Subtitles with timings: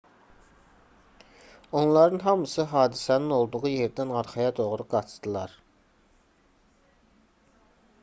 [1.81, 5.59] onların hamısı hadisənin olduğu yerdən arxaya doğru qaçdılar